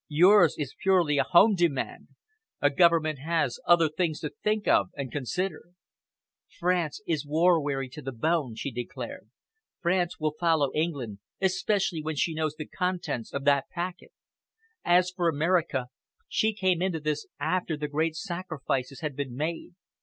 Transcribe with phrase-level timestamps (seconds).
[0.07, 2.07] Yours is purely a home demand.
[2.59, 5.61] A government has other things to think of and consider."
[6.59, 9.29] "France is war weary to the bone," she declared.
[9.79, 14.11] "France will follow England, especially when she knows the contents of that packet.
[14.83, 15.89] As for America,
[16.27, 19.75] she came into this after the great sacrifices had been made.